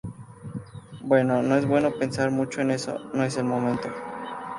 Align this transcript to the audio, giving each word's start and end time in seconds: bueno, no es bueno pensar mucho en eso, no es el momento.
bueno, 1.03 1.43
no 1.43 1.55
es 1.57 1.67
bueno 1.67 1.91
pensar 1.91 2.31
mucho 2.31 2.59
en 2.61 2.71
eso, 2.71 2.97
no 3.13 3.23
es 3.23 3.37
el 3.37 3.43
momento. 3.43 3.87